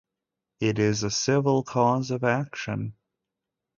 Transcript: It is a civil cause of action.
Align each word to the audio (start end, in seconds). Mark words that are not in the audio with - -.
It 0.59 0.79
is 0.79 1.03
a 1.03 1.11
civil 1.11 1.61
cause 1.61 2.09
of 2.09 2.23
action. 2.23 2.95